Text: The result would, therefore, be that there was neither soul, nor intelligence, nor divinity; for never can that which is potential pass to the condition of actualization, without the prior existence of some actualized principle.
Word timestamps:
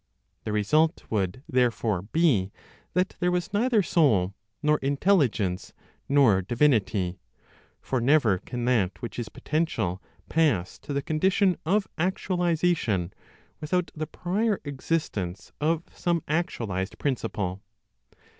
The 0.45 0.51
result 0.51 1.03
would, 1.11 1.43
therefore, 1.47 2.01
be 2.01 2.51
that 2.95 3.15
there 3.19 3.29
was 3.29 3.53
neither 3.53 3.83
soul, 3.83 4.33
nor 4.63 4.79
intelligence, 4.79 5.73
nor 6.09 6.41
divinity; 6.41 7.19
for 7.83 8.01
never 8.01 8.39
can 8.39 8.65
that 8.65 8.99
which 9.03 9.19
is 9.19 9.29
potential 9.29 10.01
pass 10.27 10.79
to 10.79 10.91
the 10.93 11.03
condition 11.03 11.55
of 11.67 11.87
actualization, 11.99 13.13
without 13.59 13.91
the 13.93 14.07
prior 14.07 14.59
existence 14.65 15.51
of 15.61 15.83
some 15.95 16.23
actualized 16.27 16.97
principle. 16.97 17.61